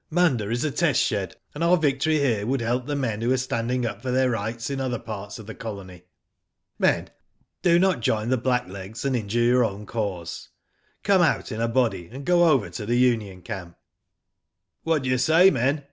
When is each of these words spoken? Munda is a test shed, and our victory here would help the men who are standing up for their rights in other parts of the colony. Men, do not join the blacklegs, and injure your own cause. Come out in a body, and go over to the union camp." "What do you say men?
Munda 0.09 0.49
is 0.49 0.63
a 0.63 0.71
test 0.71 0.99
shed, 0.99 1.35
and 1.53 1.63
our 1.63 1.77
victory 1.77 2.17
here 2.17 2.47
would 2.47 2.61
help 2.61 2.87
the 2.87 2.95
men 2.95 3.21
who 3.21 3.31
are 3.31 3.37
standing 3.37 3.85
up 3.85 4.01
for 4.01 4.09
their 4.09 4.31
rights 4.31 4.71
in 4.71 4.81
other 4.81 4.97
parts 4.97 5.37
of 5.37 5.45
the 5.45 5.53
colony. 5.53 6.05
Men, 6.79 7.11
do 7.61 7.77
not 7.77 7.99
join 7.99 8.29
the 8.29 8.37
blacklegs, 8.39 9.05
and 9.05 9.15
injure 9.15 9.39
your 9.41 9.63
own 9.63 9.85
cause. 9.85 10.49
Come 11.03 11.21
out 11.21 11.51
in 11.51 11.61
a 11.61 11.67
body, 11.67 12.09
and 12.11 12.25
go 12.25 12.45
over 12.49 12.67
to 12.71 12.85
the 12.87 12.97
union 12.97 13.43
camp." 13.43 13.77
"What 14.81 15.03
do 15.03 15.09
you 15.09 15.19
say 15.19 15.51
men? 15.51 15.79